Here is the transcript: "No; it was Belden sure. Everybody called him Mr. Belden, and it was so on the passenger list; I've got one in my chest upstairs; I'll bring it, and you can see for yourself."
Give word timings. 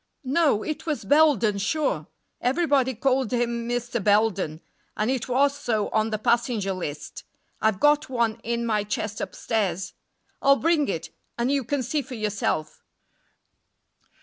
"No; 0.23 0.63
it 0.63 0.87
was 0.87 1.05
Belden 1.05 1.59
sure. 1.59 2.07
Everybody 2.41 2.95
called 2.95 3.31
him 3.31 3.69
Mr. 3.69 4.03
Belden, 4.03 4.59
and 4.97 5.11
it 5.11 5.29
was 5.29 5.55
so 5.55 5.89
on 5.89 6.09
the 6.09 6.17
passenger 6.17 6.73
list; 6.73 7.23
I've 7.61 7.79
got 7.79 8.09
one 8.09 8.39
in 8.43 8.65
my 8.65 8.83
chest 8.83 9.21
upstairs; 9.21 9.93
I'll 10.41 10.55
bring 10.55 10.87
it, 10.87 11.11
and 11.37 11.51
you 11.51 11.63
can 11.63 11.83
see 11.83 12.01
for 12.01 12.15
yourself." 12.15 12.81